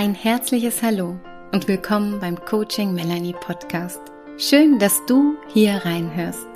[0.00, 1.20] Ein herzliches Hallo
[1.52, 4.00] und willkommen beim Coaching Melanie Podcast.
[4.38, 6.48] Schön, dass du hier reinhörst.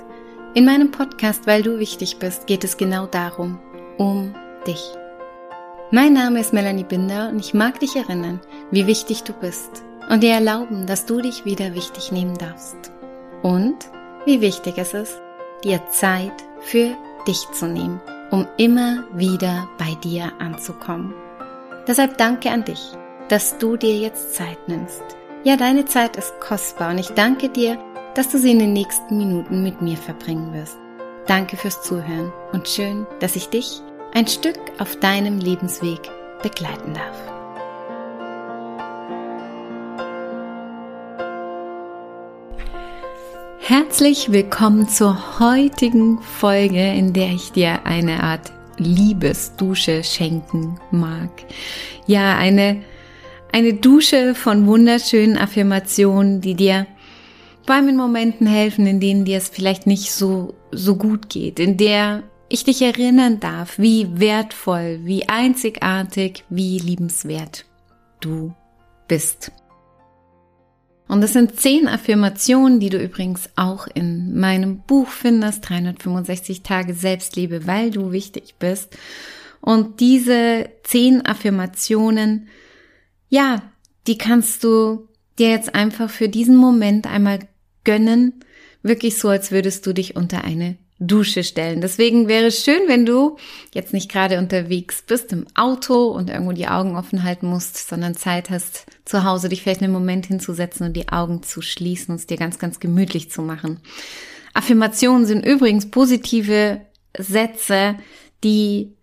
[0.55, 3.59] In meinem Podcast, weil du wichtig bist, geht es genau darum,
[3.99, 4.33] um
[4.65, 4.83] dich.
[5.91, 10.23] Mein Name ist Melanie Binder und ich mag dich erinnern, wie wichtig du bist und
[10.23, 12.91] dir erlauben, dass du dich wieder wichtig nehmen darfst.
[13.43, 13.77] Und
[14.25, 15.21] wie wichtig es ist,
[15.63, 21.13] dir Zeit für dich zu nehmen, um immer wieder bei dir anzukommen.
[21.87, 22.81] Deshalb danke an dich,
[23.29, 25.03] dass du dir jetzt Zeit nimmst.
[25.43, 27.79] Ja, deine Zeit ist kostbar und ich danke dir,
[28.13, 30.77] dass du sie in den nächsten Minuten mit mir verbringen wirst.
[31.27, 33.81] Danke fürs Zuhören und schön, dass ich dich
[34.13, 35.99] ein Stück auf deinem Lebensweg
[36.43, 37.35] begleiten darf.
[43.59, 51.29] Herzlich willkommen zur heutigen Folge, in der ich dir eine Art Liebesdusche schenken mag.
[52.05, 52.83] Ja, eine,
[53.55, 56.87] eine Dusche von wunderschönen Affirmationen, die dir
[57.67, 61.77] allem in Momenten helfen, in denen dir es vielleicht nicht so, so gut geht, in
[61.77, 67.65] der ich dich erinnern darf, wie wertvoll, wie einzigartig, wie liebenswert
[68.19, 68.53] du
[69.07, 69.53] bist.
[71.07, 76.93] Und das sind zehn Affirmationen, die du übrigens auch in meinem Buch findest, 365 Tage
[76.93, 78.97] Selbstliebe, weil du wichtig bist.
[79.61, 82.49] Und diese zehn Affirmationen,
[83.29, 83.61] ja,
[84.07, 87.39] die kannst du dir jetzt einfach für diesen Moment einmal
[87.83, 88.33] gönnen,
[88.83, 91.81] wirklich so, als würdest du dich unter eine Dusche stellen.
[91.81, 93.37] Deswegen wäre es schön, wenn du
[93.73, 98.15] jetzt nicht gerade unterwegs bist im Auto und irgendwo die Augen offen halten musst, sondern
[98.15, 102.19] Zeit hast, zu Hause dich vielleicht einen Moment hinzusetzen und die Augen zu schließen und
[102.21, 103.81] es dir ganz, ganz gemütlich zu machen.
[104.53, 106.79] Affirmationen sind übrigens positive
[107.17, 107.95] Sätze,
[108.45, 108.93] die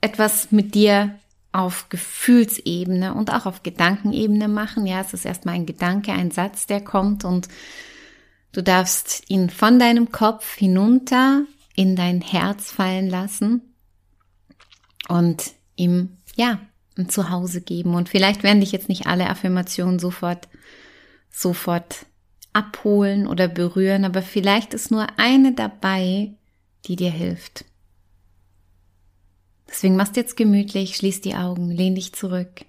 [0.00, 1.18] etwas mit dir
[1.52, 4.86] auf Gefühlsebene und auch auf Gedankenebene machen.
[4.86, 7.48] Ja, es ist erstmal ein Gedanke, ein Satz, der kommt und
[8.52, 11.44] Du darfst ihn von deinem Kopf hinunter
[11.76, 13.62] in dein Herz fallen lassen
[15.08, 16.58] und ihm, ja,
[16.98, 17.94] ein Zuhause geben.
[17.94, 20.48] Und vielleicht werden dich jetzt nicht alle Affirmationen sofort,
[21.30, 22.06] sofort
[22.52, 26.32] abholen oder berühren, aber vielleicht ist nur eine dabei,
[26.86, 27.64] die dir hilft.
[29.70, 32.64] Deswegen machst jetzt gemütlich, schließ die Augen, lehn dich zurück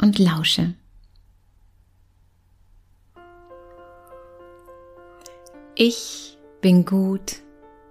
[0.00, 0.74] und lausche.
[5.74, 7.42] Ich bin gut,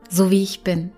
[0.10, 0.92] so wie ich bin.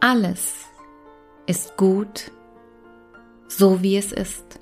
[0.00, 0.66] Alles
[1.46, 2.32] ist gut,
[3.46, 4.58] so wie es ist.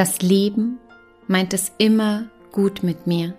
[0.00, 0.80] Das Leben
[1.26, 3.34] meint es immer gut mit mir.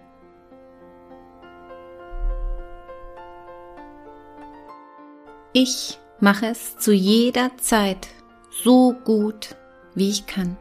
[5.53, 8.09] Ich mache es zu jeder Zeit
[8.63, 9.55] so gut,
[9.95, 10.55] wie ich kann.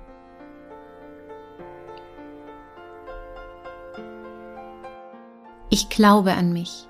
[5.69, 6.89] Ich glaube an mich.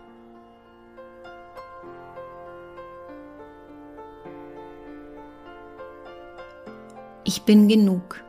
[7.25, 8.23] Ich bin genug.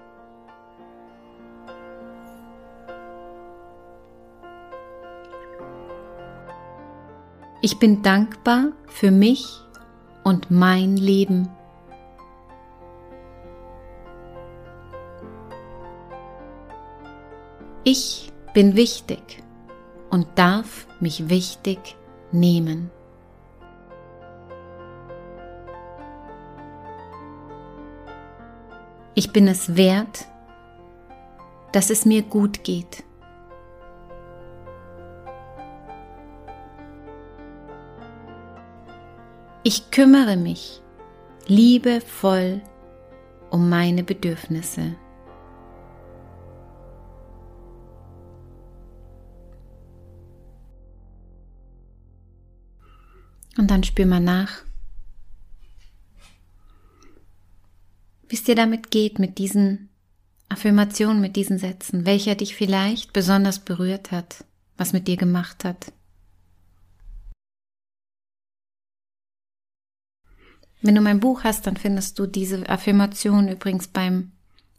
[7.63, 9.45] Ich bin dankbar für mich
[10.23, 11.47] und mein Leben.
[17.83, 19.43] Ich bin wichtig
[20.09, 21.95] und darf mich wichtig
[22.31, 22.89] nehmen.
[29.13, 30.25] Ich bin es wert,
[31.73, 33.03] dass es mir gut geht.
[39.63, 40.81] Ich kümmere mich
[41.45, 42.61] liebevoll
[43.51, 44.95] um meine Bedürfnisse.
[53.57, 54.63] Und dann spür mal nach,
[58.29, 59.89] wie es dir damit geht, mit diesen
[60.49, 64.45] Affirmationen, mit diesen Sätzen, welcher dich vielleicht besonders berührt hat,
[64.77, 65.93] was mit dir gemacht hat.
[70.81, 74.31] Wenn du mein Buch hast, dann findest du diese Affirmation übrigens beim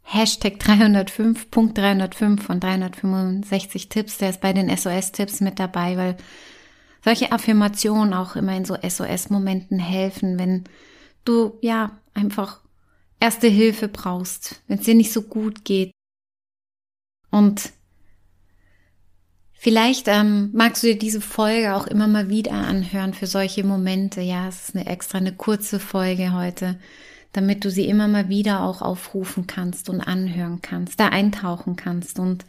[0.02, 4.18] Hashtag 305.305 von 365 Tipps.
[4.18, 6.16] Der ist bei den SOS-Tipps mit dabei, weil
[7.04, 10.64] solche Affirmationen auch immer in so SOS-Momenten helfen, wenn
[11.24, 12.60] du ja einfach
[13.20, 15.92] erste Hilfe brauchst, wenn es dir nicht so gut geht,
[17.32, 17.72] Und
[19.62, 24.20] vielleicht ähm, magst du dir diese Folge auch immer mal wieder anhören für solche Momente.
[24.20, 26.80] Ja, es ist eine extra eine kurze Folge heute,
[27.32, 32.18] damit du sie immer mal wieder auch aufrufen kannst und anhören kannst, da eintauchen kannst
[32.18, 32.44] und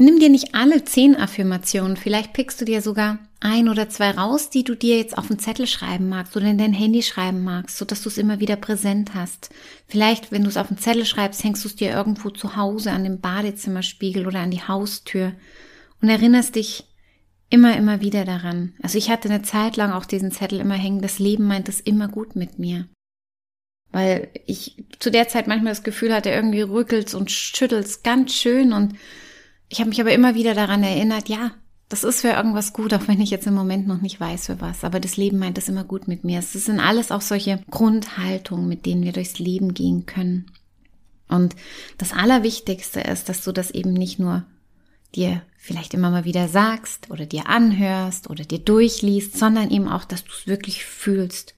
[0.00, 4.48] Nimm dir nicht alle zehn Affirmationen, vielleicht pickst du dir sogar ein oder zwei raus,
[4.48, 7.76] die du dir jetzt auf den Zettel schreiben magst oder in dein Handy schreiben magst,
[7.76, 9.50] so dass du es immer wieder präsent hast.
[9.88, 12.92] Vielleicht, wenn du es auf den Zettel schreibst, hängst du es dir irgendwo zu Hause
[12.92, 15.32] an den Badezimmerspiegel oder an die Haustür
[16.00, 16.84] und erinnerst dich
[17.50, 18.74] immer, immer wieder daran.
[18.80, 21.80] Also ich hatte eine Zeit lang auch diesen Zettel immer hängen, das Leben meint es
[21.80, 22.88] immer gut mit mir.
[23.90, 28.72] Weil ich zu der Zeit manchmal das Gefühl hatte, irgendwie rückelt's und schüttelt's ganz schön
[28.72, 28.94] und
[29.68, 31.52] ich habe mich aber immer wieder daran erinnert, ja,
[31.88, 34.60] das ist für irgendwas gut, auch wenn ich jetzt im Moment noch nicht weiß für
[34.60, 34.84] was.
[34.84, 36.38] Aber das Leben meint es immer gut mit mir.
[36.38, 40.50] Es sind alles auch solche Grundhaltungen, mit denen wir durchs Leben gehen können.
[41.28, 41.56] Und
[41.96, 44.44] das Allerwichtigste ist, dass du das eben nicht nur
[45.14, 50.04] dir vielleicht immer mal wieder sagst oder dir anhörst oder dir durchliest, sondern eben auch,
[50.04, 51.54] dass du es wirklich fühlst.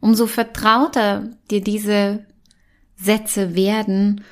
[0.00, 2.24] Umso vertrauter dir diese
[2.96, 4.22] Sätze werden,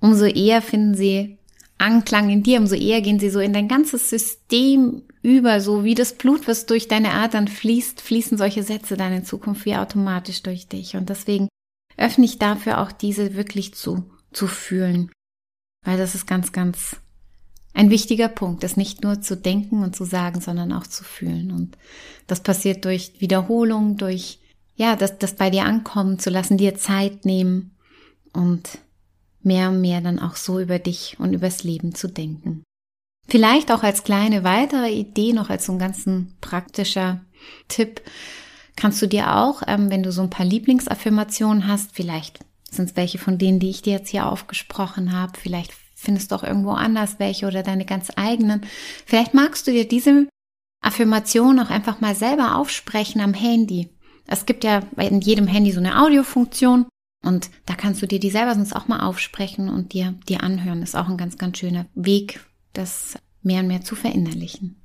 [0.00, 1.38] umso eher finden sie
[1.78, 5.94] Anklang in dir, umso eher gehen sie so in dein ganzes System über, so wie
[5.94, 10.42] das Blut, was durch deine Adern fließt, fließen solche Sätze dann in Zukunft wie automatisch
[10.42, 10.96] durch dich.
[10.96, 11.48] Und deswegen
[11.96, 15.10] öffne ich dafür auch diese wirklich zu, zu fühlen.
[15.84, 16.96] Weil das ist ganz, ganz
[17.74, 21.50] ein wichtiger Punkt, das nicht nur zu denken und zu sagen, sondern auch zu fühlen.
[21.50, 21.76] Und
[22.26, 24.38] das passiert durch Wiederholung, durch,
[24.76, 27.72] ja, das, das bei dir ankommen zu lassen, dir Zeit nehmen
[28.32, 28.78] und
[29.44, 32.62] mehr und mehr dann auch so über dich und übers Leben zu denken.
[33.26, 37.20] Vielleicht auch als kleine weitere Idee, noch als so ein ganzen praktischer
[37.68, 38.02] Tipp,
[38.76, 42.96] kannst du dir auch, ähm, wenn du so ein paar Lieblingsaffirmationen hast, vielleicht sind es
[42.96, 46.72] welche von denen, die ich dir jetzt hier aufgesprochen habe, vielleicht findest du auch irgendwo
[46.72, 48.62] anders welche oder deine ganz eigenen.
[49.06, 50.28] Vielleicht magst du dir diese
[50.82, 53.88] Affirmation auch einfach mal selber aufsprechen am Handy.
[54.26, 56.86] Es gibt ja in jedem Handy so eine Audiofunktion
[57.24, 60.82] und da kannst du dir die selber sonst auch mal aufsprechen und dir, dir anhören.
[60.82, 62.40] ist auch ein ganz, ganz schöner Weg,
[62.72, 64.76] das mehr und mehr zu verinnerlichen.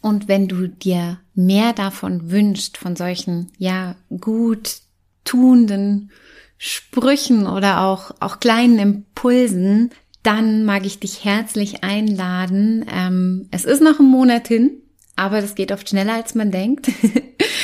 [0.00, 4.78] Und wenn du dir mehr davon wünschst, von solchen, ja, gut
[5.24, 6.10] tuenden
[6.56, 9.90] Sprüchen oder auch, auch kleinen Impulsen,
[10.22, 12.84] dann mag ich dich herzlich einladen.
[12.92, 14.70] Ähm, es ist noch ein Monat hin,
[15.16, 16.90] aber das geht oft schneller, als man denkt.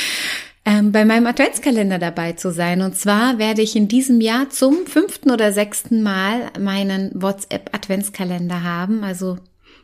[0.67, 2.81] ähm, bei meinem Adventskalender dabei zu sein.
[2.81, 8.63] Und zwar werde ich in diesem Jahr zum fünften oder sechsten Mal meinen WhatsApp Adventskalender
[8.63, 9.05] haben.
[9.05, 9.37] Also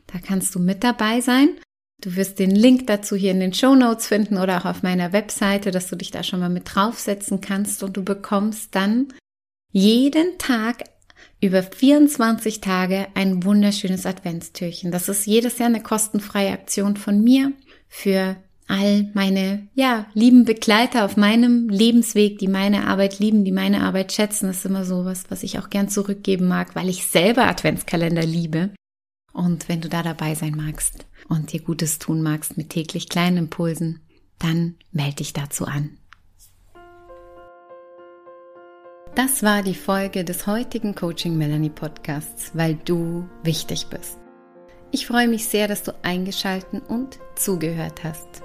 [0.08, 1.52] da kannst du mit dabei sein.
[2.02, 5.14] Du wirst den Link dazu hier in den Show Notes finden oder auch auf meiner
[5.14, 9.08] Webseite, dass du dich da schon mal mit draufsetzen kannst und du bekommst dann
[9.72, 10.84] jeden Tag
[11.40, 14.92] über 24 Tage ein wunderschönes Adventstürchen.
[14.92, 17.54] Das ist jedes Jahr eine kostenfreie Aktion von mir
[17.88, 18.36] für
[18.68, 24.12] all meine, ja, lieben Begleiter auf meinem Lebensweg, die meine Arbeit lieben, die meine Arbeit
[24.12, 24.48] schätzen.
[24.48, 28.24] Das ist immer so was, was ich auch gern zurückgeben mag, weil ich selber Adventskalender
[28.24, 28.72] liebe.
[29.34, 33.38] Und wenn du da dabei sein magst und dir Gutes tun magst mit täglich kleinen
[33.38, 34.02] Impulsen,
[34.40, 35.98] dann melde dich dazu an.
[39.16, 44.18] Das war die Folge des heutigen Coaching Melanie Podcasts, weil du wichtig bist.
[44.92, 48.44] Ich freue mich sehr, dass du eingeschalten und zugehört hast.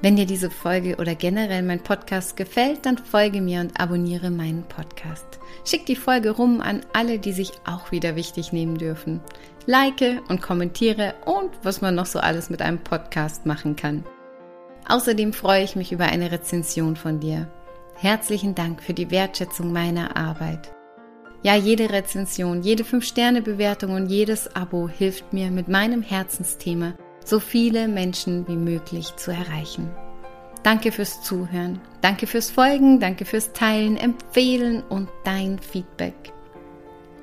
[0.00, 4.62] Wenn dir diese Folge oder generell mein Podcast gefällt, dann folge mir und abonniere meinen
[4.62, 5.40] Podcast.
[5.64, 9.20] Schick die Folge rum an alle, die sich auch wieder wichtig nehmen dürfen.
[9.66, 14.04] Like und kommentiere und was man noch so alles mit einem Podcast machen kann.
[14.88, 17.48] Außerdem freue ich mich über eine Rezension von dir.
[17.96, 20.70] Herzlichen Dank für die Wertschätzung meiner Arbeit.
[21.42, 26.94] Ja, jede Rezension, jede 5-Sterne-Bewertung und jedes Abo hilft mir mit meinem Herzensthema
[27.28, 29.90] so viele Menschen wie möglich zu erreichen.
[30.62, 36.32] Danke fürs Zuhören, danke fürs Folgen, danke fürs Teilen, Empfehlen und dein Feedback.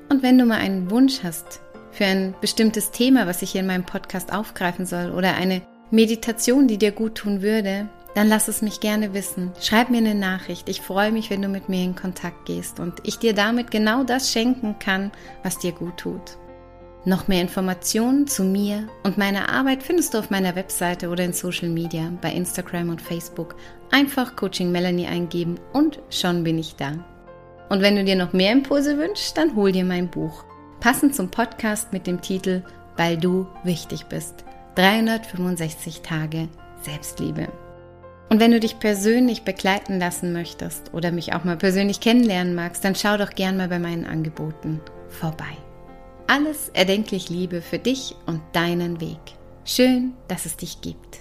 [0.08, 1.60] Und wenn du mal einen Wunsch hast
[1.90, 6.68] für ein bestimmtes Thema, was ich hier in meinem Podcast aufgreifen soll oder eine Meditation,
[6.68, 9.52] die dir gut tun würde, dann lass es mich gerne wissen.
[9.60, 10.68] Schreib mir eine Nachricht.
[10.68, 14.04] Ich freue mich, wenn du mit mir in Kontakt gehst und ich dir damit genau
[14.04, 15.10] das schenken kann,
[15.42, 16.38] was dir gut tut.
[17.06, 21.32] Noch mehr Informationen zu mir und meiner Arbeit findest du auf meiner Webseite oder in
[21.32, 23.54] Social Media, bei Instagram und Facebook.
[23.92, 26.94] Einfach Coaching Melanie eingeben und schon bin ich da.
[27.68, 30.44] Und wenn du dir noch mehr Impulse wünschst, dann hol dir mein Buch.
[30.80, 32.64] Passend zum Podcast mit dem Titel
[32.96, 34.44] Weil du wichtig bist.
[34.74, 36.48] 365 Tage
[36.82, 37.46] Selbstliebe.
[38.30, 42.84] Und wenn du dich persönlich begleiten lassen möchtest oder mich auch mal persönlich kennenlernen magst,
[42.84, 45.56] dann schau doch gern mal bei meinen Angeboten vorbei.
[46.26, 49.18] Alles erdenklich Liebe für dich und deinen Weg.
[49.64, 51.18] Schön, dass es dich gibt.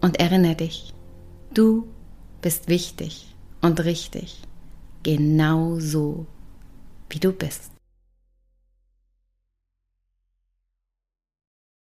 [0.00, 0.92] Und erinnere dich,
[1.52, 1.88] du
[2.40, 4.42] bist wichtig und richtig,
[5.02, 6.26] genau so,
[7.08, 7.73] wie du bist.